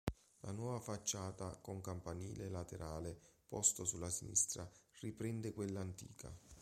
La 0.39 0.51
nuova 0.51 0.79
facciata 0.79 1.59
con 1.61 1.79
campanile 1.79 2.49
laterale 2.49 3.15
posto 3.47 3.85
sulla 3.85 4.09
sinistra, 4.09 4.67
riprende 5.01 5.53
quella 5.53 5.81
antica. 5.81 6.35